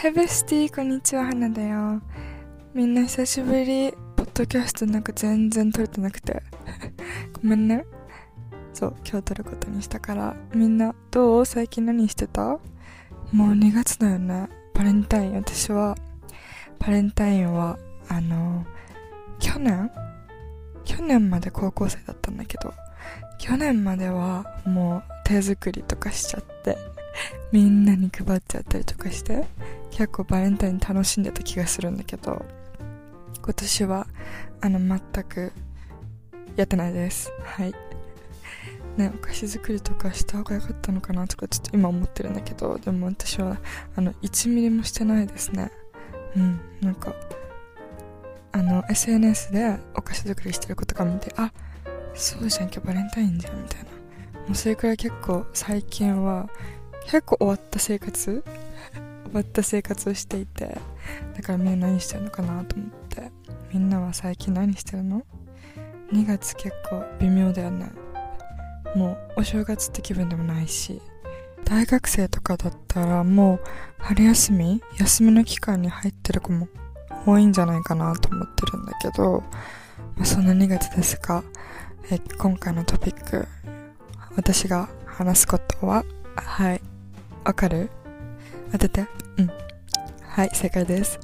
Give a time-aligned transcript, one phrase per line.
[0.00, 2.00] ヘベスティーこんにちは、花だよ。
[2.72, 3.90] みんな久しぶり。
[4.14, 6.40] ポッドキャストなんか全然撮れてなくて。
[7.42, 7.84] ごめんね。
[8.72, 10.36] そう、今日撮ることにしたから。
[10.54, 11.44] みんな、どう？
[11.44, 12.42] 最近何してた？
[12.42, 12.60] も
[13.30, 14.48] う2月だよね。
[14.72, 15.34] バレンタイン。
[15.34, 15.96] 私は、
[16.78, 17.76] バレンタインは、
[18.08, 18.64] あの、
[19.40, 19.90] 去年？
[20.84, 22.72] 去年まで高校生だったんだけど、
[23.40, 26.78] 去年まではもう手作りとかしちゃって、
[27.50, 29.44] みんなに配っちゃったりとかして、
[29.90, 32.44] 結構バレンタイン楽しんでた気がするんだけど、
[33.42, 34.06] 今年は、
[34.60, 35.52] あの、全く、
[36.56, 37.32] やってないです。
[37.44, 37.74] はい。
[38.96, 43.58] ね、お菓子作りとかした方が良かったのかなとかちょっと今思ってるんだけど、でも私は、
[43.94, 45.70] あの、1ミリもしてないですね。
[46.36, 47.14] うん、なんか、
[48.50, 51.52] あの、SNS でお菓子作りしてる子とか見て、あ、
[52.14, 53.90] そうじゃん、今日バレンタインじゃん、みたいな。
[54.40, 56.48] もうそれくらい結構最近は、
[57.04, 58.42] 結構終わった生活
[59.28, 60.78] 終わった生活をしていて、
[61.36, 63.30] だからみんな何してるのかなと思って。
[63.72, 65.22] みんなは最近何してるの
[66.12, 67.90] ?2 月結構微妙だよね。
[68.96, 71.02] もうお正月って気分でもないし、
[71.64, 73.60] 大学生とかだったらもう
[73.98, 76.66] 春休み休みの期間に入ってる子も
[77.26, 79.42] 多いんじゃないかなと思ってるんだけど、
[80.16, 81.44] まあ、そんな2月ですが、
[82.10, 83.46] え今回のトピック、
[84.34, 86.04] 私が話すことは、
[86.36, 86.80] はい、
[87.44, 87.90] わかる？
[88.72, 89.06] 当てて。
[89.38, 89.50] うん。
[90.22, 91.18] はい、正解です。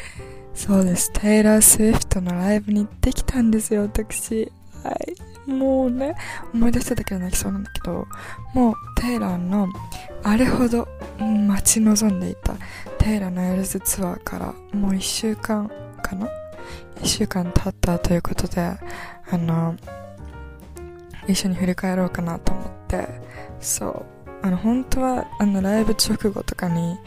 [0.54, 1.12] そうです。
[1.12, 4.50] テイラー・スウィフトのライブに行ってきたんですよ、私。
[4.82, 5.50] はい。
[5.50, 6.16] もうね、
[6.52, 8.06] 思い出しただけで泣きそうなんだけど、
[8.54, 9.68] もうテイラーの
[10.24, 10.88] あれほど
[11.20, 12.54] 待ち望んでいた
[12.98, 15.70] テイラーのエルズツアーからもう一週間
[16.02, 16.28] かな？
[17.00, 18.78] 一週間経ったということで、あ
[19.36, 19.76] の、
[21.28, 23.06] 一緒に振り返ろうかなと思って、
[23.60, 24.15] そう。
[24.42, 26.98] あの、本当は、あの、ライブ直後とかに、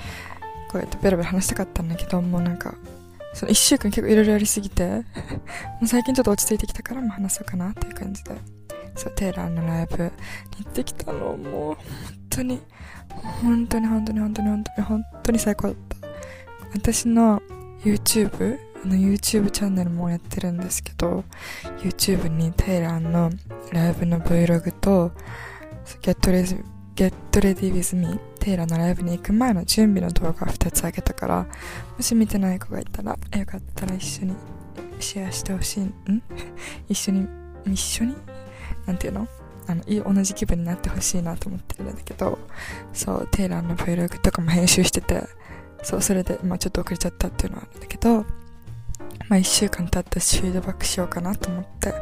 [0.70, 2.76] こうやってベラベラ話したかったんだけど、もうなんか、
[3.34, 5.04] その一週間結構いろいろやりすぎて も
[5.84, 8.32] う最近ちょっと落ち着いてきたから、もう話そうかなっていう感じで。
[8.96, 10.12] そう、テイラーのライブに
[10.64, 11.78] 行ってきたの、もう、本
[12.30, 12.62] 当に、
[13.42, 16.08] 本当に本当に本当に本当に本当に最高だった。
[16.74, 17.42] 私の
[17.84, 21.24] YouTube、あの YouTube チャンネルもやってるんですけど、
[21.82, 23.32] YouTube にテイラーの
[23.72, 25.12] ライブの Vlog と、
[26.02, 26.64] Get Ready,
[27.00, 31.48] Get Ready With Me テイラーのライブに行く前の準備の動画を2つあげたから、
[31.96, 34.36] もし見てない子がいたら、よかったら一緒に
[35.00, 35.94] シェアしてほしい、ん？
[36.90, 37.26] 一緒に、
[37.68, 38.18] 一緒に？
[38.86, 39.30] なんていうの？
[39.68, 42.38] あの、同じ気分になってほしいなと思ってるんだけど、
[42.92, 45.24] そう、テイラーの Vlog とかも編集してて、
[45.84, 48.26] そう、それで、まあちょっと遅れちゃったっていうのはあるんだけど、
[49.30, 51.94] まあ一週間経ったしフィードバックしようかなと思って、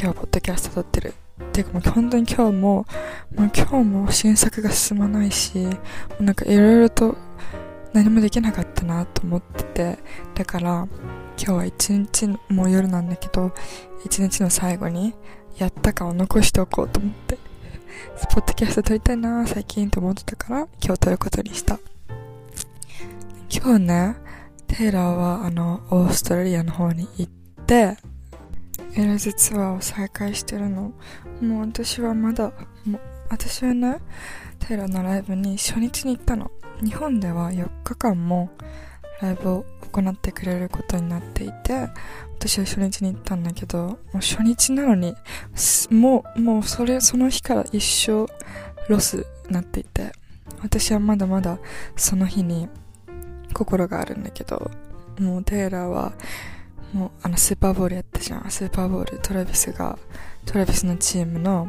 [0.00, 1.14] 今日ポッドキャスト撮ってる。
[1.52, 2.86] ていうかもう本当に今日も、
[3.34, 5.72] もう今日も新作が進まないし、も
[6.20, 7.16] うなんかいろいろと
[7.92, 9.98] 何もできなかったなと思ってて、
[10.36, 10.86] だから
[11.36, 13.52] 今日は一日、もう夜なんだけど、
[14.04, 15.14] 一日の最後に
[15.56, 17.36] やったかを残しておこうと思って、
[18.32, 21.80] ポットキャスト撮りたいな最近と思ってたから、今日撮ることにした。
[23.50, 24.16] 今日ね、
[24.68, 27.32] テイラーはあの、オーストラリアの方に行っ
[27.64, 27.96] て、
[28.98, 30.92] エラズツアーを再開してるの。
[31.40, 32.52] もう私はまだ、
[32.84, 33.00] もう、
[33.30, 34.00] 私はね、
[34.58, 36.50] テイラーのライブに初日に行ったの。
[36.82, 38.50] 日本では4日間も
[39.20, 41.88] ライブを行ってくれることになっていて、
[42.40, 45.14] 私は初日に行ったんだけど、もう初日なのに、
[45.90, 48.26] もう、もうそれ、その日から一生
[48.88, 50.10] ロスになっていて、
[50.60, 51.60] 私はまだまだ
[51.94, 52.68] その日に
[53.54, 54.72] 心があるんだけど、
[55.20, 56.14] もうテイラーは、
[56.92, 58.50] もうあのスーパーボールやったじゃん。
[58.50, 59.98] スーパーボール、トラビスが、
[60.46, 61.68] トラビスのチームの、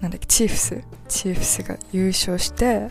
[0.00, 0.82] なんだっけ、チーフス。
[1.08, 2.90] チーフスが優勝して、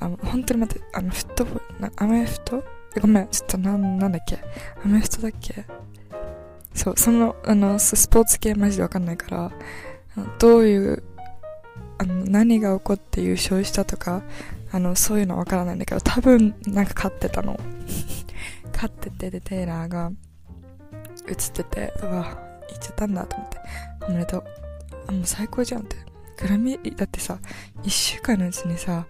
[0.00, 2.64] あの本当に待って、あの、フットボール、アメフト？
[3.00, 4.38] ごめん、ちょっとなん、なんだっけ？
[4.84, 5.64] アメフトだっけ？
[6.74, 9.52] そう、その、あの、スポーツ系マジでわかんないから、
[10.38, 11.02] どういう、
[11.98, 14.22] あの、何が起こって優勝したとか、
[14.72, 17.60] あの、そういうのわからないんだけど、多分、なんか勝ってたの。
[18.74, 20.10] 勝ってて、で、テイラーが、
[21.28, 22.24] 映ってて、うわ、
[22.68, 23.58] 行っちゃったんだと思って、
[24.08, 24.44] おめでとう。
[25.08, 25.96] あ、もう最高じゃんって。
[26.36, 27.38] グラミー、だってさ、
[27.82, 29.06] 一週間のうちにさ、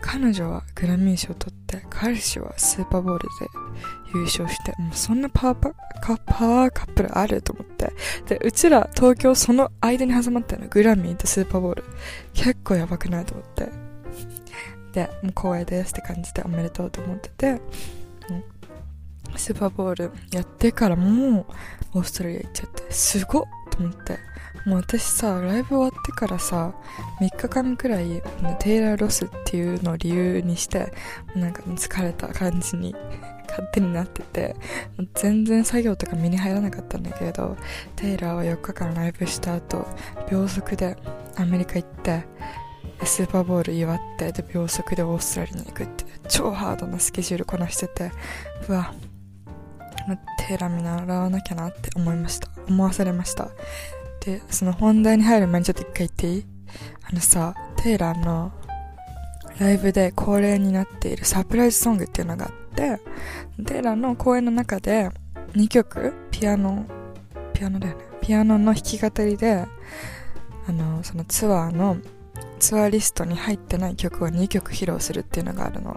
[0.00, 3.28] 彼女はグラミー賞取って、彼氏はスーパーボールで
[4.14, 7.92] 優勝して、もうそんなパワーパパワーカップルあると思って。
[8.26, 10.68] で、うちら東京その間に挟まったの。
[10.68, 11.84] グラミーとスーパーボール。
[12.32, 13.68] 結構やばくないと思って。
[14.92, 17.60] で、もう光栄ですって感じでおめでとうと思ってて、
[19.36, 21.46] スーパーボールやってからも
[21.94, 24.18] うオーストラリア行っちゃって、すごっと思って。
[24.66, 26.74] もう私さ、ライブ終わってからさ、
[27.20, 28.22] 3日間くらい、
[28.58, 30.92] テイラーロスっていうのを理由にして、
[31.34, 32.94] なんか疲れた感じに
[33.48, 34.56] 勝手になってて、
[35.14, 37.56] 全然作業とか身に入らなかったんだけど、
[37.96, 39.86] テイラーは4日間ライブした後、
[40.30, 40.96] 秒速で
[41.36, 42.24] アメリカ行って、
[43.04, 48.12] スーパーボール祝って、で、秒速でオーストラリアに行くっていう超ハードなスケジュールこなしてて、
[48.68, 48.92] うわ、
[50.46, 52.48] テイラー見習わなきゃなって思いました。
[52.68, 53.48] 思わされました。
[54.24, 56.46] で、その本題に入る前にちょっと一回言っていい？
[57.08, 58.52] あのさ、テイラーの
[59.58, 63.00] ライブで恒例になっているサプライズソングっていうのがあって、
[63.64, 65.10] テイラーの公演の中で
[65.52, 66.86] 2曲、ピアノ、
[67.52, 68.04] ピアノだよね。
[68.22, 69.66] ピアノの弾き語りで、
[70.68, 71.96] あの、そのツアーの、
[72.58, 75.96] ツアーリストに入ってない曲を2曲披露するっていうのがあるの。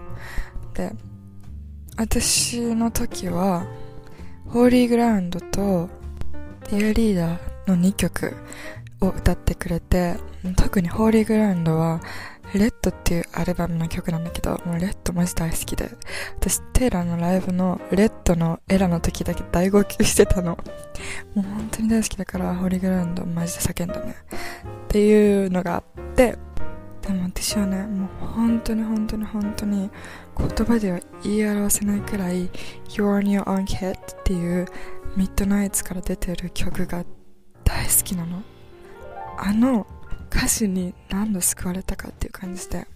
[0.74, 0.94] で、
[1.98, 3.66] 私の時は、
[4.54, 5.90] ホーリーグラウンドと、
[6.70, 8.36] ディアリーダーの2曲
[9.02, 10.16] を歌ってくれて、
[10.56, 12.02] 特にホーリーグラウンドは、
[12.54, 15.90] レッドっていうアルバムの曲なんだけど、もうレッドマジ大好きで、
[16.40, 20.52] 私テイラーのライブのレッドのエラの時だけ大号泣してたの。
[20.52, 20.58] も
[21.38, 24.16] う本当に大好きだから、ホーリーグラウンドマジで叫んだね。
[24.86, 25.84] っていうのがあっ
[26.14, 26.38] て、
[27.06, 29.90] でも私はね、もう本当に本当に本当に
[30.38, 32.50] 言葉では言い表せないくらい
[32.88, 34.68] You're on your own kid っていう
[35.18, 37.04] ミッドナイツから出てる曲が
[37.66, 38.42] 大好きなの。
[39.38, 39.86] あの
[40.30, 42.88] 歌詞に何度救われたかっていう感じで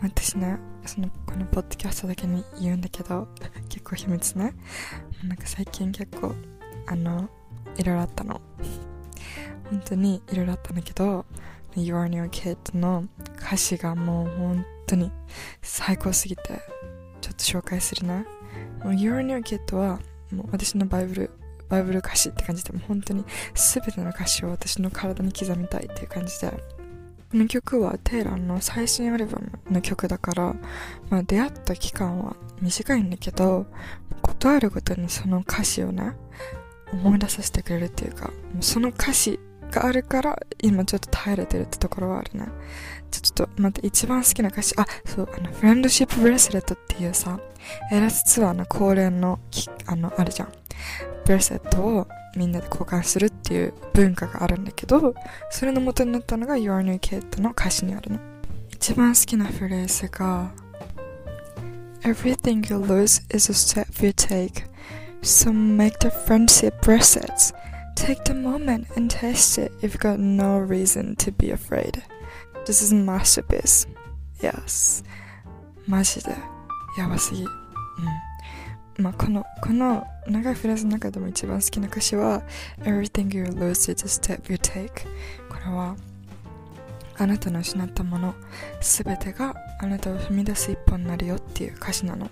[0.00, 3.28] 私ねそのこのポッドキャストだけに言うんだけど
[3.68, 4.54] 結構秘密ね。
[5.24, 6.32] なんか最近結構
[6.86, 7.28] あの
[7.76, 8.40] いろいろあったの。
[9.68, 11.24] 本当にいろいろあったんだけど
[11.76, 13.04] You're New Kid の
[13.38, 15.10] 歌詞がもう本当に
[15.62, 16.42] 最高すぎて
[17.20, 18.26] ちょっと紹介するね
[18.84, 21.30] You're New Kid はもう私のバイブル
[21.68, 23.24] バイブル歌詞って感じでも本当に
[23.54, 26.52] 全ての歌詞を私の体に刻みたいっていう感じで。
[27.32, 30.54] この曲はテイラーの最新アルバムの曲だから、
[31.08, 33.64] まあ、出会った期間は短いんだけど
[34.20, 36.12] ことあるごとにその歌詞をね
[36.92, 38.30] 思い出させてくれるっていうか
[38.60, 39.40] その歌詞
[39.72, 42.46] があるから今ちょっと耐えれてるってところはあるね
[43.10, 47.40] ちょっと待って一番好きな歌詞あそうあのフレンドシップブレスレットっていうさ
[47.90, 49.38] エラスツアーの恒例の
[49.86, 50.52] あのあるじゃん
[51.24, 55.14] ブレスレットをみんなで交換するっていう文化があるんだけど、
[55.50, 58.18] それの元になったのが Your New Kid の歌詞にあるの。
[58.72, 60.50] 一番好きなフレーズが
[62.02, 64.64] Everything you lose is a step you take.
[65.22, 67.54] So make the friendship bracelets.
[67.94, 72.02] Take the moment and taste it if you've got no reason to be afraid.
[72.66, 73.86] This is a masterpiece.
[74.40, 75.04] Yes.
[75.86, 76.34] マジで
[76.96, 77.42] やばすぎ。
[77.42, 77.48] うん。
[79.02, 82.42] まあ、この、この長いフレーズの中でも一番好きな歌詞は
[82.82, 84.88] Everything you lose is a step you take
[85.48, 85.96] これは
[87.18, 88.34] あなたの失ったもの
[88.80, 92.30] すべてがあなたを踏み出す一歩になるよっていう歌詞なの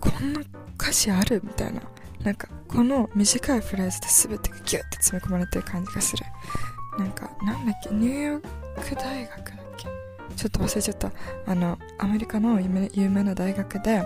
[0.00, 0.40] こんな
[0.78, 1.80] 歌詞あるみたいな
[2.24, 6.24] なんかこの短いフレーズで全てがギュッて詰め込まれてる感じがする
[6.98, 7.90] なんかなんだっけ？
[7.90, 8.42] ニューヨー
[8.88, 9.88] ク大学だっけ？
[10.36, 11.10] ちょっと忘れちゃった。
[11.46, 14.02] あの、アメリカの有名な大学で、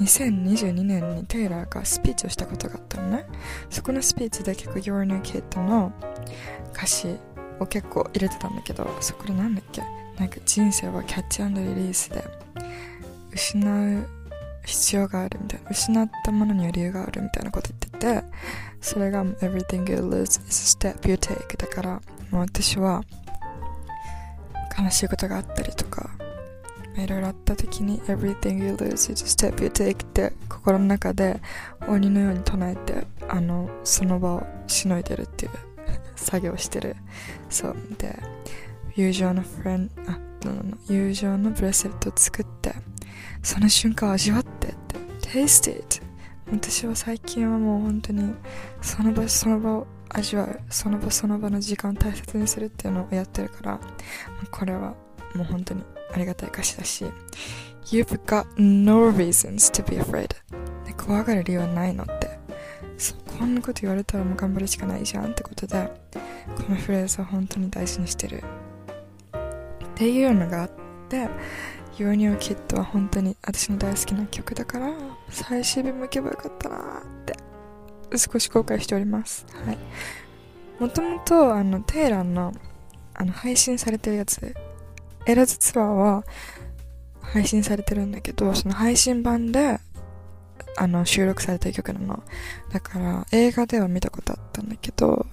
[0.00, 3.26] 2022年にテイラーがスピーチをしたことがあったのね。
[3.70, 5.92] そこのスピーチで結構 Your New Kid の
[6.72, 7.16] 歌詞
[7.58, 9.82] を結構入れてたんだけど、そこでなんだっけ？
[10.18, 12.24] なんか人生はキャッチリリースで、
[13.32, 14.08] 失う
[14.66, 18.24] 必要があるみたいな、失ったものには理由があるみたいなこと言ってて、
[18.80, 23.02] それが Everything you lose is a step you take だから、もう私は
[24.78, 26.10] 悲しいことがあったりとか、
[26.96, 31.40] いろいろあった時に Everything you lose is a step you take って心の中で
[31.86, 35.52] 鬼のように唱えてあのその場をしのいでるっていう
[36.16, 36.96] 作業をしてる。
[37.50, 37.76] そう。
[37.98, 38.18] で
[38.96, 40.18] 友情のフレンあ
[40.88, 42.74] 友情のブレスレットを作って
[43.42, 44.74] その瞬間味わってっ
[45.20, 46.00] て Taste it
[46.52, 48.34] 私は最近はもう本当に
[48.80, 53.80] その場その場を味わうその場その場の時間を大切にするっていうのをやってるから
[54.50, 54.94] これは
[55.34, 55.82] もう本当に
[56.12, 57.04] ありがたい歌詞だし
[57.86, 60.30] You've got no reasons to be afraid.
[60.96, 62.36] 怖がる理由はないのって。
[62.98, 65.90] そうこんなこと言われたらもう頑張るしかないじゃんってことで
[66.56, 68.42] このフレーズは本当に大事にしてる。
[69.84, 70.70] っていうのがあっ
[71.08, 71.28] て
[71.96, 74.92] Your New Kid は本当に私の大好きな曲だから
[75.30, 77.34] 最終日向けばよかったなって
[78.16, 79.46] 少し後悔しております。
[79.64, 79.78] はい。
[80.78, 82.52] もともと、あの、テイランの、
[83.14, 84.54] あの、配信されてるやつ、
[85.26, 86.24] エラズツアーは
[87.22, 89.80] 配信されてるんだけど、その配信版で、
[90.76, 92.22] あの、収録された曲なの。
[92.70, 95.26] だから、映画では見たことあったんだけど、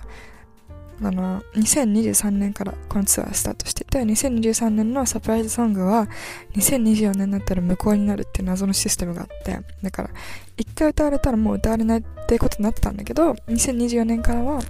[1.01, 6.07] あの、2023年からこのツアースタートしてて、2023年のサプライズソングは、
[6.55, 10.09] 2024年になったら無効になるっていう謎のシステムがあって、だから、
[10.57, 14.61] 一回歌われたらもう歌われないってことになってたんだけど、2024年からは、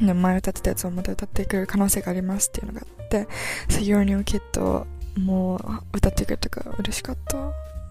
[0.00, 3.28] 前歌ってたやつをまた歌ってくる可能性がありますっていうのがあって、
[3.68, 4.86] So Your New Kid を
[5.18, 7.36] もう歌ってくれたから嬉しかった。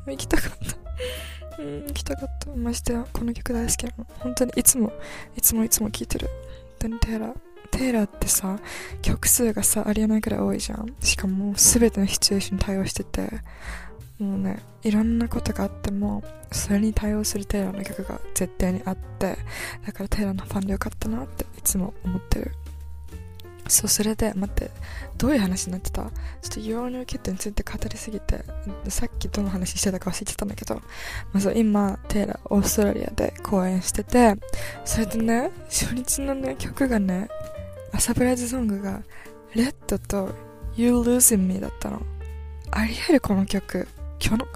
[0.08, 1.62] 行きたかった。
[1.62, 2.50] うん、行きたかった。
[2.56, 4.08] ましてや、この曲大好きなの。
[4.20, 4.92] 本当にいつも、
[5.38, 6.30] いつもいつも聴いてる。
[6.82, 7.36] 当にテイラー。
[7.72, 8.60] テーラーってさ、
[9.02, 10.94] 曲数がさ、ありえないくらい多いじゃん。
[11.00, 13.30] しかも、全てのシチュエーションに対応してて、
[14.20, 19.38] もうね、いろんなことがあっても、それに対応するテイラーの曲が絶対にあって、
[19.86, 22.52] だからテイラーのファンでよかったなっていつも思ってる。
[23.72, 24.70] そう、それで、待って、
[25.18, 26.02] どういう話になってた？
[26.02, 28.44] ちょっと幼乳キットについて語りすぎて、
[28.90, 30.82] さっきどの話してたか忘れてたんだけど、
[31.32, 34.36] まず今、テイラー、オーストラリアで公演してて、
[34.84, 37.30] それでね、初日のね、曲がね、
[37.98, 39.04] サプライズソングが、
[39.56, 40.36] レッドと
[40.76, 42.02] You Losing Me だったの。
[42.72, 43.88] あり得るこの曲。
[44.20, 44.48] 今日の、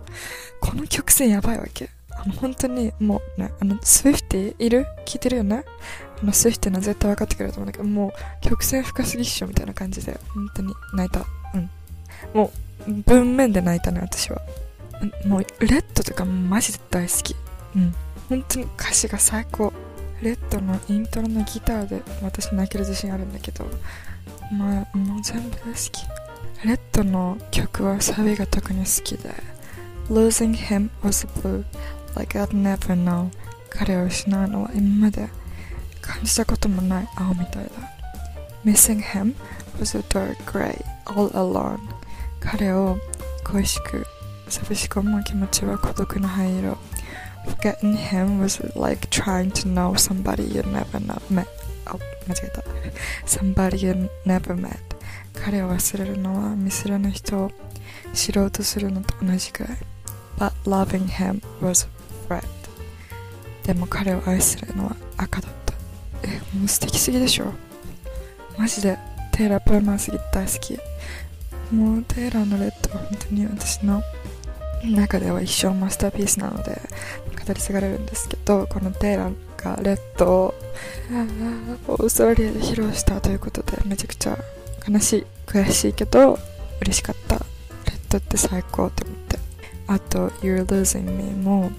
[0.60, 1.90] この曲線やばいわけ。
[2.16, 4.88] あの、本当に、もうね、あの、スウィフティいる？
[5.06, 5.64] 聞いてるよね？
[6.22, 11.26] あの、スウィフティの絶対分かってくれると思うんだけど、もう、曲線深すぎっしょみたいな感じで、本当に泣いた。
[11.54, 11.70] うん。
[12.34, 12.52] も
[12.88, 14.42] う、文面で泣いたね、私は。
[15.26, 17.36] もう、レッドとかマジで大好き。
[17.76, 17.94] うん。
[18.30, 19.74] 本当に歌詞が最高。
[20.22, 23.66] レッドのイントロのギターで私泣ける自信あるんだけど、
[24.52, 26.06] まあ、もう全部大好き。
[26.66, 29.30] レッドの曲はサビが特に好きで、
[30.10, 31.64] Losing him was blue,
[32.16, 33.30] like I'd never know
[33.70, 35.28] 彼を失うのは今まで
[36.02, 37.72] 感じたこともない青みたいだ
[38.64, 39.36] Missing him
[39.80, 41.80] was a dark gray all alone
[42.40, 42.98] 彼を
[43.44, 44.06] 恋しく
[44.48, 46.78] 寂しく思う気持ちは孤独な灰色
[47.46, 51.48] Forgetting him was like trying to know somebody you never met
[51.86, 51.94] あ、
[52.28, 52.64] 間違えた
[53.26, 54.78] Somebody you never met
[55.34, 57.52] 彼を忘れるのはミスらぬ人を
[58.14, 59.78] 知ろうとするのと同じくらい
[60.38, 61.88] But loving him was
[62.30, 62.44] red
[63.64, 65.74] でも彼を愛するのは赤だった。
[66.24, 67.52] えもう素敵すぎでしょ。
[68.58, 68.98] マジで。
[69.32, 70.80] テイラー・プラマーすぎ大好き。
[71.74, 74.02] もうテイラーのレッドは本当に私の
[74.86, 76.80] 中では一生マスターピースなので
[77.46, 80.54] 語り継がれるんですけどこのテイラーがレッドを
[81.88, 84.38] オーストラリアで披露したということでめちゃくちゃ
[84.88, 86.38] 悲しい悔しいけど
[86.82, 87.38] 嬉しかった。
[87.38, 87.46] レッ
[88.10, 89.40] ドって最高って思って。
[89.88, 91.72] あと You're Losing Me も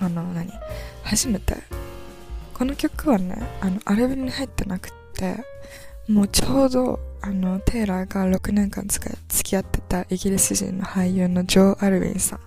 [0.00, 0.50] あの何？
[1.04, 1.56] 初めて。
[2.54, 5.36] この曲はねあのアルバムに入ってなくって
[6.08, 12.40] もうちょうどあのテイラーが6年間付き合ってたイギリス人の俳優のジョー・アルウィンさん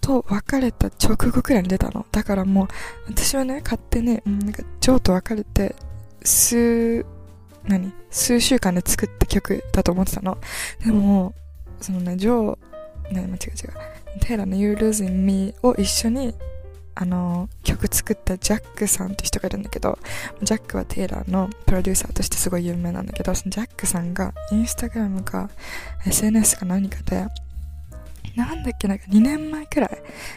[0.00, 2.06] と別れた直後くらいに出たの。
[2.12, 2.68] だからもう
[3.08, 5.74] 私はね勝手に、うん、なんかジョーと別れて
[6.22, 7.04] 数
[7.64, 7.92] 何？
[8.10, 10.38] 数週間で作った曲だと思ってたの。
[10.84, 11.34] でも
[11.80, 12.68] そのねジョー
[13.10, 13.72] ね、間違う違う。
[14.18, 16.34] テイラーの You Losing Me を一緒に、
[16.94, 19.98] あの、曲作ったジャックさんって人がいるんだけど、
[20.42, 25.50] ジャックはテイラーのプロデューサーとしてすごい有名なんだけど、そのジャックさんが、インスタグラムか、
[26.06, 27.26] SNS か何かで、
[28.36, 29.90] なんだっけ、なんか2年前くらい、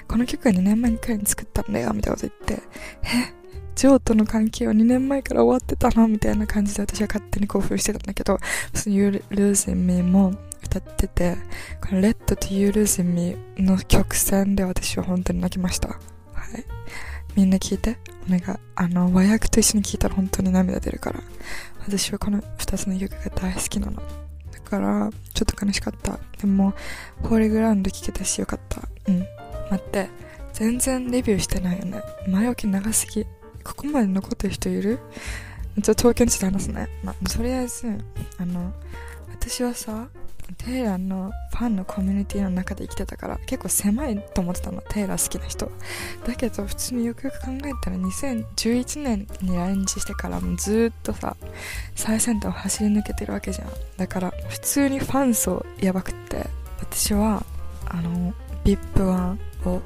[0.07, 2.63] この曲は2年前くらいに作ったんだよ、みたいなこと言って、
[3.03, 3.41] え
[3.75, 6.07] ジョーとの関係は2年前から終わってたの？
[6.07, 8.37] みたいな感じで私は勝手に興奮してたんだけど、
[8.73, 11.37] その You Losing Me も、歌ってて、
[11.81, 15.89] この Let to You Lose Me の曲線で私は本当に泣きました。
[15.89, 15.99] はい。
[17.35, 17.97] みんな聞いて。
[18.27, 18.43] お願い。
[18.75, 21.21] あの、和訳と一緒に聞いたら本当に涙出るから。
[21.79, 24.01] 私はこの二つの曲が大好きなの。
[24.51, 26.19] だから、ちょっと悲しかった。
[26.39, 26.73] でも、
[27.23, 28.87] ホーリーグラウンド聴けたしよかった。
[29.07, 29.25] うん。
[29.71, 30.09] 待って。
[30.53, 32.01] 全然レビューしてないよね。
[32.27, 33.25] 前置き長すぎ。
[33.63, 34.99] ここまで残ってる人いる？
[35.81, 36.89] ちょっと東京にちょっと話すね。
[37.03, 37.87] ま、とりあえず、
[38.37, 38.73] あの、
[39.29, 40.09] 私はさ、
[40.57, 45.71] テイラーのファンのコミュニティの中で生きてたから結構狭いと思ってたのテイラー好きな人
[46.25, 51.35] だけど普通によくよく考えたら2011年に来日してからもずっとさ
[51.95, 53.67] 最先端を走り抜けてるわけじゃん。
[53.97, 56.45] だから普通にファン層やばくって
[56.79, 57.45] 私は
[57.85, 59.81] あの VIP1 を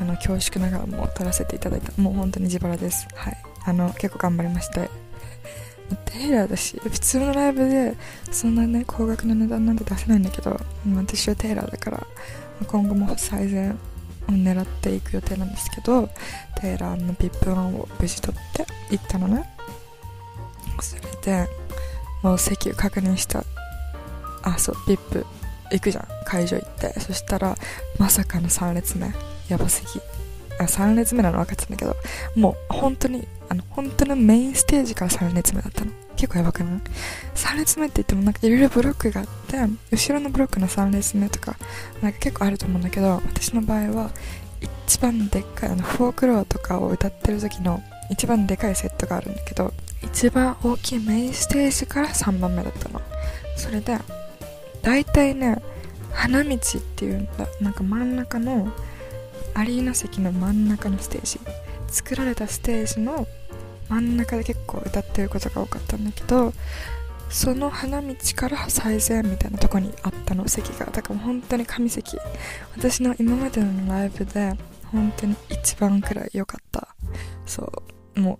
[0.00, 1.92] あの恐縮ながらも撮らせていただいた。
[2.00, 3.06] もう本当に自腹です。
[3.14, 3.36] はい。
[3.64, 5.01] あの結構頑張りまして。
[5.96, 7.96] テイラーだし普通のライブで
[8.30, 10.58] そんなね高額な値段なんて出せないんだけど
[10.96, 12.06] 私はテイラーだから
[12.66, 13.78] 今後も最善
[14.28, 16.08] を狙っていく予定なんですけど
[16.60, 19.44] テイラーの VIP1 を無事取って行ったのね。
[20.80, 21.48] それで
[22.22, 23.44] もう席を確認した。
[24.42, 25.24] あそう VIP
[25.70, 26.06] 行くじゃん。
[26.24, 26.98] 会場行って。
[27.00, 27.56] そしたら
[27.98, 29.12] まさかの3列目。
[29.48, 30.00] やばすぎ
[30.58, 31.96] 3列目なの分かってたんだけど
[32.36, 35.92] もう本当にあの本当のメインステージから3列目だったの。
[36.16, 36.80] 結構やばくない
[37.34, 39.58] ?3 列目って言ってもなんかいろいろブロックがあって
[39.90, 41.56] 後ろのブロックの3列目とか
[42.00, 44.10] なんか結構あると思うんだけど私の場合は
[44.86, 53.00] 一番でっかいあのフォークローとかを歌ってる時の一番でかいセットがあるんだけど一番大きいメインステージから3番目だったの。
[53.56, 53.98] それで
[54.82, 55.60] 大体ね
[56.12, 57.48] 花道っていうんだ。
[57.60, 58.72] なんか真ん中の
[59.54, 61.40] アリーナ席の真ん中のステージ
[61.88, 63.26] 作られたステージの
[63.88, 66.52] 真ん中で結構歌ってることが多かったんだけど
[67.32, 70.86] その花道から最前みたいなとこにあったの席が。
[70.86, 72.18] だから本当に神席。
[72.76, 74.54] 私の今までのライブで
[74.90, 76.94] 本当に一番くらい良かった。
[77.46, 77.72] そ
[78.16, 78.20] う。
[78.20, 78.38] も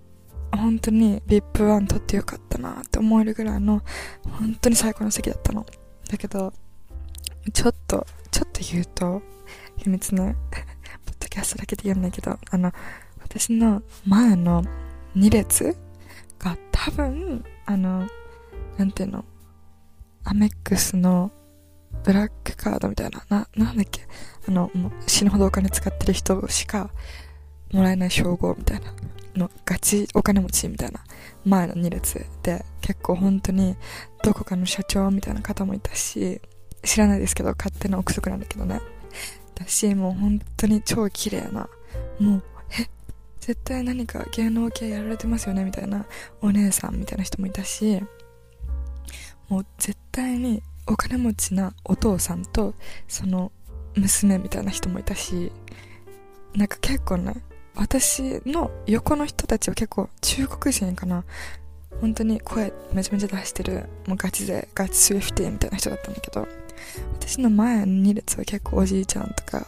[0.52, 3.80] う本当に VIP1 取ってよかったなって思えるぐらいの
[4.24, 5.64] 本当に最高の席だったの。
[6.10, 6.52] だけど
[7.54, 9.22] ちょっとちょっと言うと
[9.78, 10.34] 秘密の
[11.32, 12.70] キャストだけで言うんだけどあの
[13.22, 14.62] 私の前の
[15.16, 15.74] 2列
[16.38, 18.06] が多分あの
[18.76, 19.24] なんていうの
[20.24, 21.30] アメックスの
[22.04, 24.06] ブラックカードみたいなななんだっけ
[24.46, 26.90] あのもう死ぬほどお金使ってる人しか
[27.72, 28.92] もらえない称号みたいな
[29.34, 31.00] のガチお金持ちみたいな
[31.46, 33.74] 前の2列で結構本当に
[34.22, 36.42] どこかの社長みたいな方もいたし
[36.84, 38.82] 知らないですけど勝手な憶測なんだけどね。
[39.62, 41.68] だしもう本当に超綺麗な。
[42.18, 42.42] もう
[42.78, 42.88] え
[43.40, 46.04] 絶対何か芸能系やられてますよねみたいな。
[46.40, 48.02] お姉さんみたいな人もいたし
[49.48, 52.74] もう絶対にお金持ちなお父さんと
[53.08, 53.52] その
[53.94, 55.52] 娘みたいな人もいたし
[56.54, 57.34] なんか結構ね
[57.74, 61.24] 私の横の人たちは結構中国人かな。
[62.00, 66.61] 本当に声めちゃめちゃ出してるもうガチでガチスウィフティみたいな人だったんだけど。
[67.14, 69.66] 私の前の2列は結構おじいちゃんとか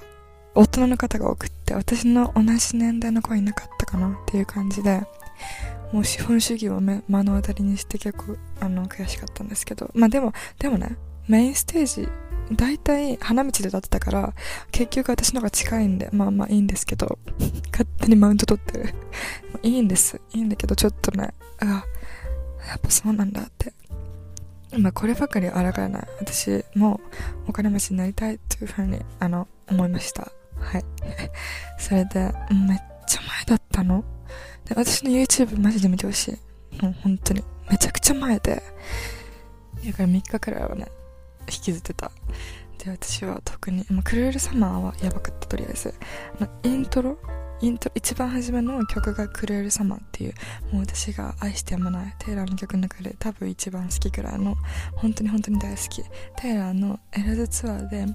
[0.55, 5.03] 大人の方が多くって私の同じ年代の子はいなかったかなっていう感じで
[5.93, 10.97] もう資本主義を目の当たりにして結構あの悔しかったんですけどまあでもでもね
[11.29, 12.09] メインステージ
[12.53, 14.35] 大体花道で立ってたから
[14.71, 17.19] 結局私の方が近いんでまあまあいいんですけど
[17.73, 18.95] 勝手にマウント取ってる。
[19.63, 21.87] いいんですいいんだけどちょっとねあ
[22.69, 23.73] やっぱそうなんだって。
[24.79, 27.01] まあこればかり抗えない私も
[27.47, 30.33] お金持ちになりたいというふうにあの思いました
[30.65, 30.85] はい。
[31.79, 34.05] それで、めっちゃ前だったの。
[34.65, 36.83] で、私の YouTube マジで見てほしい。
[36.83, 37.45] もう本当に。
[37.71, 38.63] めちゃくちゃ前で。
[39.85, 40.87] だから3日くらいはね、
[41.43, 42.11] 引きずってた。
[42.85, 45.95] で、私は特に、ま、クルールサマーはやばかった、とりあえず。
[46.41, 47.19] あのイントロ？
[47.61, 50.35] イントロ、一番初めの曲がクルールサマーっていう、
[50.73, 54.57] もう私が愛してやまないテイラーの曲の中で多分一番好きくらいの、
[54.97, 56.03] 本当に本当に大好き。
[56.37, 58.07] テイラーのエラズツアーで、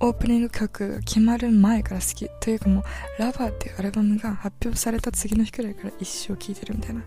[0.00, 2.28] オープニング曲が決まる前から好き。
[2.40, 2.84] というかもう
[3.22, 7.02] 「ラバーっていうアルバムが発表された次の日くらいから一生聴いてるみたいな。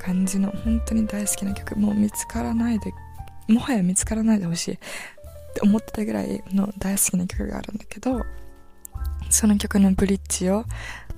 [0.00, 1.76] 感じの本当に大好きな曲。
[1.76, 2.92] もう見つからないで
[3.48, 4.78] もはや見つからないでほしい。
[5.50, 8.24] って思ってたぐらいの大好きな曲があるんだけど
[9.30, 10.64] その曲のブリッジを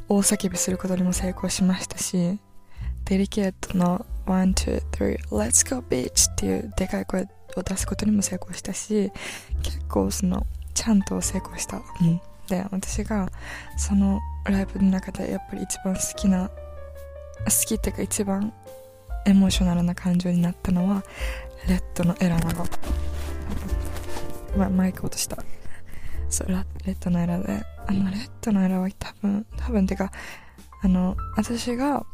[0.09, 2.39] 大叫びすることにも成功しましたし
[3.05, 9.11] デリケートの1、2、3 Let's go beach っていうでかい声を出すことにも成功したし
[9.63, 11.83] 結構そのちゃんと成功した。
[12.01, 12.21] うん。
[12.49, 13.31] で、私が
[13.77, 18.53] そのライブの中でやっぱり一番好きな、好きっていうか一番
[19.27, 21.05] エモーショナルな感情になったのは、
[21.69, 22.65] レッドのエラなの。
[24.57, 25.43] ま、マイク落とした。
[26.29, 26.55] そう、レ
[26.93, 30.13] ッドのエラで、あの、レッドのエラは多分、多分てか、
[30.83, 32.05] あの、私が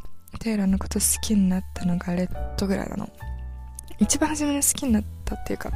[0.41, 3.09] テイラーのこと好きになったのがレッドぐらいなの。
[3.99, 5.71] 一番初めに好きになったっていうか、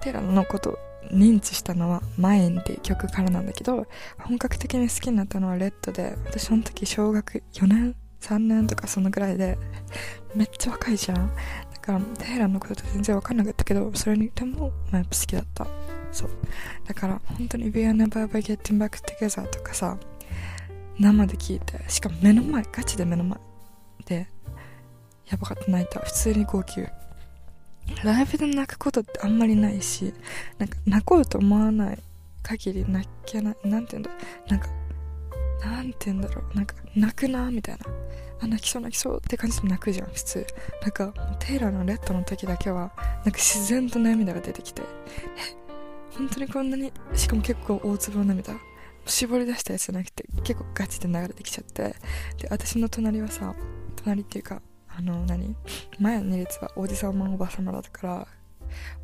[0.00, 0.78] テイラーのこと
[1.12, 3.86] 認知したのは「マイン」っていう曲からなんだけど
[4.18, 9.58] 本格的に好きになったのはレッドで私その時小学4年3年とかそのぐらいで
[10.34, 11.30] めっちゃ若いじゃん
[11.72, 15.66] だからテイラーのことって全然分かんなかったけどそれにでも、まあ、やっぱ好きだった
[16.12, 16.30] そう。
[16.86, 19.98] だから本当に「We are never ever getting back together」とかさ
[20.98, 23.38] 生で聞いてしかも目の前ガチで目の前
[24.06, 24.28] で
[25.30, 26.00] やばかった泣いた。
[26.00, 26.86] 普通に号泣。
[28.04, 30.12] ライブで泣くことってあんまりないし、
[30.58, 31.98] なんか泣こうと思わない
[32.42, 34.10] 限り泣けない、なんて言うんだ
[34.48, 34.68] なんか、
[35.60, 37.86] なんて言うんだろう、なんか泣くな、みたいな。
[38.42, 40.46] あ、泣きそう泣きそうって感じで泣くじゃん、普通。
[40.82, 42.92] なんか、テイラーのレッドの時だけは、
[43.24, 45.65] なんか自然と涙が出てきて、え、
[46.16, 48.54] 本当にこんなに、しかも結構大粒の涙。
[49.04, 51.94] 絞り出したやつじゃなくて、結構ガチで流れてきちゃって、
[52.38, 53.54] で、私の隣はさ、
[53.96, 54.62] 隣っていうか、
[54.98, 55.54] あの何？
[56.00, 58.26] 前の2列はおじさまおばさまだったから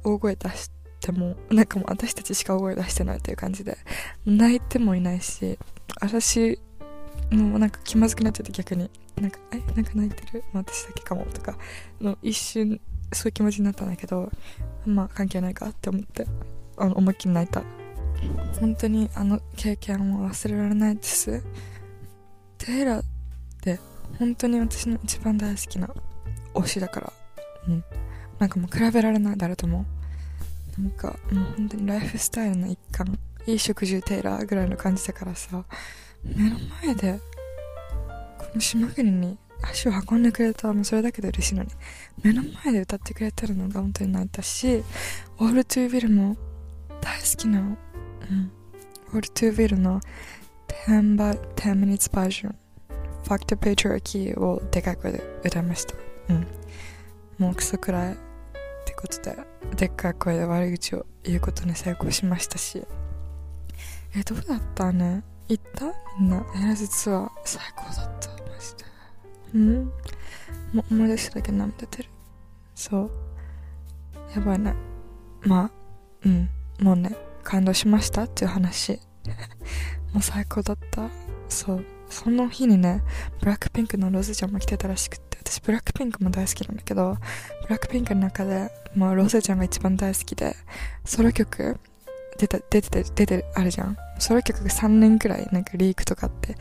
[0.03, 0.71] 大声出し
[1.01, 3.77] てもなんかもう私たちしか大声出してないっていう感じで
[4.25, 5.59] 泣いてもいないし
[6.01, 6.59] 私
[7.31, 9.59] もうなんか気まずくなっちゃって逆になんかえ？
[9.75, 10.45] なんか泣いてる？
[10.55, 11.59] 私だけかもとか
[12.01, 12.81] の一瞬
[13.13, 14.31] そういう気持ちになったんだけど
[14.87, 16.27] まあ関係ないかって思って。
[16.83, 17.63] あの思いっきり泣いた。
[18.61, 21.43] 本当にあの経験は忘れられないです。
[22.59, 23.05] テイラーっ
[23.61, 23.79] て
[24.19, 25.89] 本当に私の一番大好きな
[26.55, 27.13] 推しだから。
[27.69, 27.85] うん。
[28.41, 29.87] なんかもう比べられない誰とも。
[30.77, 33.17] なんかもう本当にライフスタイルの一環。
[33.47, 35.65] いい食事テイラーぐらいの感じだからさ。
[36.25, 37.21] 目の前で
[38.39, 41.71] この島国に足を運んでくれたもうそれだけで嬉しいのに。
[42.25, 44.83] 目の前で歌ってくれてるのが本当に泣いたし
[45.39, 46.37] オールトゥービルも
[47.03, 47.77] 大好きなうん
[49.13, 50.01] オールトゥービルの
[50.87, 52.57] 10 by 10 minutes バージョン
[53.25, 55.95] ファクトペイトラキーをでかい声で歌いました。
[56.31, 56.47] うん。
[57.39, 58.17] もうクソくらいっ
[58.85, 59.37] てことで
[59.77, 62.83] でっかい声で悪口を言うことに成功しましたし。
[64.17, 65.23] えどうだったね？
[65.49, 65.87] 行った？
[66.19, 68.29] みんなエラ実は最高だった。
[68.31, 68.85] マジで。
[69.55, 69.85] うん？
[70.73, 72.09] もう思い出しただけ涙出る。
[72.75, 73.11] そう。
[74.35, 74.75] やばいね。
[75.43, 75.71] まあ
[76.25, 76.49] うん。
[76.83, 79.01] もうね感動しましたっていう話。
[80.13, 81.09] もう最高だった。
[81.49, 81.85] そう。
[82.11, 83.03] その日にね
[83.41, 85.39] ブラックピンクのロズちゃんも来てたらしくって。
[85.39, 87.17] 私ブラックピンクも大好きなんだけど
[87.63, 90.55] ブラックピンクの中でもうロズちゃんが一番大好きで
[91.05, 91.79] ソロ曲
[92.39, 93.97] 出た出てて出てあるじゃん。
[94.19, 96.57] ソロ曲が3年くらいなんかリークとかあって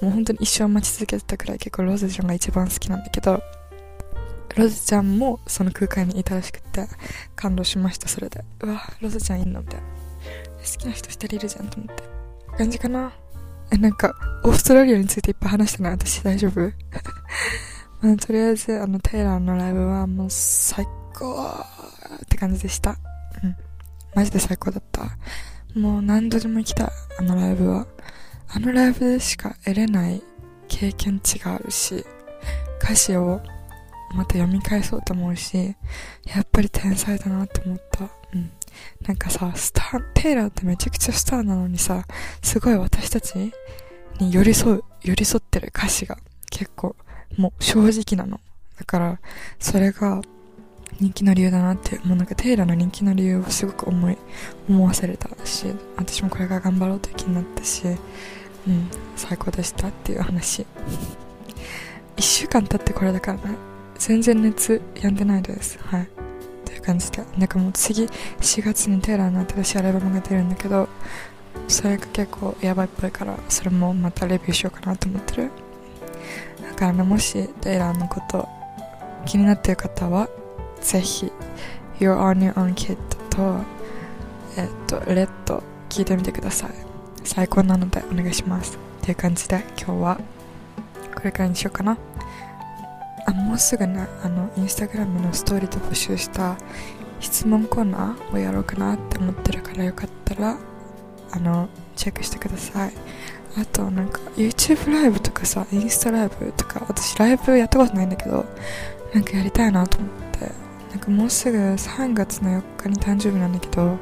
[0.00, 3.42] もう本当に一生待ち続けてたくらい結構ロズちゃんが一番好きなんだけど
[4.56, 6.86] ロズちゃんもその空間にいたらしくて
[7.34, 8.08] 感動しました。
[8.08, 9.86] それでうわロズちゃんいんのみたいな。
[10.62, 12.02] 好きな人一人いるじゃんと思って。
[12.58, 13.12] 感じかな？
[13.70, 16.60] えなんかオーストラリアについていっぱい話したな私大丈夫？
[18.02, 21.64] まあ、とりあえずあのテイラーのライブはもう最高
[22.22, 22.96] って感じでした。
[23.42, 23.56] うん。
[24.14, 25.02] マジで最高だった。
[25.78, 26.88] もう何度でも行きたい。
[27.18, 27.86] あのライブは。
[28.54, 30.22] あのライブでしか得れない
[30.68, 32.04] 経験値があるし
[32.82, 33.40] 歌詞を
[34.14, 35.74] また読み返そうと思うし
[36.24, 38.04] やっぱり天才だなって思った。
[38.34, 38.50] うん。
[39.06, 42.06] なんかさスターテイラーってめちゃくちゃスターなのにさ
[42.42, 43.52] すごい私たち
[44.18, 46.16] に寄り添う寄り添ってる歌詞が
[46.50, 46.96] 結構
[47.36, 48.40] もう正直なの。
[48.78, 49.20] だから
[49.58, 50.22] それが
[51.00, 54.16] 人気の理由だなってもうなんかテイラーの人気の理由をすごく思い
[54.68, 60.66] 思わせれたし私もこれから頑張ろうという気になったしうん最高でしたっていう話。
[62.16, 63.71] 1週間経ってこれだからね。
[64.04, 65.78] 全然熱やんでないです。
[65.80, 66.08] はい。
[66.64, 67.22] という感じで。
[67.38, 70.88] なんかもう次4月にテイラーの新しいアルバムが出るんだけど
[71.68, 75.50] それが結構やばいっぽいからそれもまたレビューしようかなと思ってる。
[76.68, 78.48] だからねもしテイラーのこと
[79.24, 80.28] 気になってる方は
[80.80, 81.30] ぜひ
[82.00, 82.96] You're on your own kid
[83.30, 83.60] と
[84.56, 85.28] えっと Red
[85.88, 86.70] 聞いてみてください。
[87.22, 88.76] 最高なのでお願いします。
[89.00, 90.20] っていう感じで今日は
[91.14, 91.96] これからにしようかな。
[93.52, 96.56] もうすぐねあのインスタグラムのストーリーで募集した
[97.20, 100.56] 質問コーナーをやろうかなって思ってるからよかったら
[101.32, 102.94] あのチェックしてください。
[103.58, 108.46] あとなんか YouTube ライブとかさインスタライブとか私ライブやったことないんだけど
[109.12, 110.50] なんかやりたいなと思って。
[110.88, 113.98] なんかもうすぐ3月の4日に誕生日なんだけど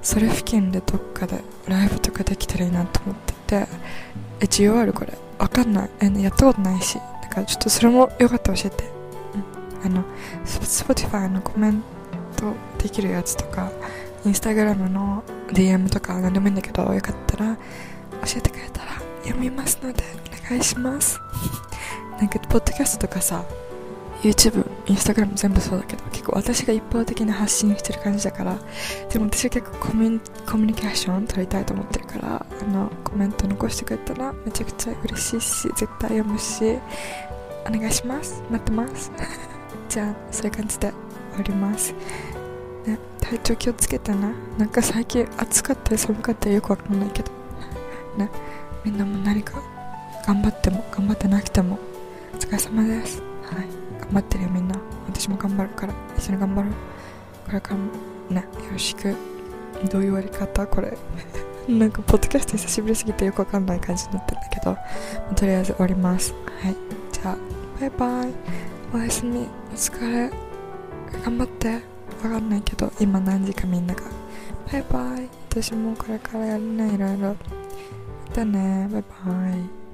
[0.00, 3.66] それ付近でどっかでライブとかできたらいいなと思ってて。
[4.38, 5.12] え需要あるこれ。
[5.38, 5.90] わかんない。
[6.00, 7.00] えやったことないし。
[7.36, 8.84] からちょっとそれもよかったら教えて。
[9.34, 9.86] うん。
[9.86, 10.04] あの
[10.44, 11.82] Spotify のコメン
[12.36, 13.70] トできるやつとか
[14.24, 17.60] インスタグラムの DM とか何でもいいんだけどよかったら教
[18.38, 20.02] えてくれたら読みますので
[20.46, 21.20] お願いします。
[22.18, 23.44] なんかポッドキャストとかさ
[24.22, 28.58] YouTube、Instagram 全部そうだけど結構私が一方的に発信してる感じだから
[29.10, 36.78] でも私は結構コミュニコミュニケーション取りたいと思ってるからあのコメント残してくれたらめちゃくちゃ嬉しいし絶対読むし
[37.68, 38.42] お願いします。
[38.50, 39.10] 待ってます。
[39.88, 40.92] じゃあそういう感じで
[41.32, 41.94] 終わります。
[42.86, 47.32] ね体調気をつけてねなんか最近暑かったり寒かったりよくわかんないけど。
[48.18, 48.30] ね
[48.84, 49.60] みんなも何か
[50.26, 51.78] 頑張っても頑張ってなくても。
[52.34, 53.20] お疲れ様です。
[53.42, 53.66] はい。
[54.00, 54.74] 頑張ってるよみんな。
[55.08, 55.94] 私も頑張るから。
[56.16, 56.72] 一緒に頑張ろう。
[57.46, 57.86] これからも。
[58.30, 59.14] ねよろしく。
[59.90, 60.66] どういう終わり方？
[60.66, 60.96] これ。
[61.68, 64.76] なんかポッドキャスト久しぶりすぎてよくわかんない感じになってんだけど。
[65.34, 66.32] とりあえず終わります。
[66.62, 66.76] はい。
[67.80, 68.32] バイバイ。
[68.94, 69.40] おやすみ。
[69.40, 70.30] お疲れ。
[71.22, 71.74] 頑張って。
[71.74, 71.80] わ
[72.22, 74.00] かんないけど今何時かみんなが。
[74.72, 75.28] バイバイ。
[75.50, 77.28] 私もこれからやるねいろいろ。
[77.28, 77.36] ま
[78.32, 78.88] たね。
[78.90, 79.85] バイバイ。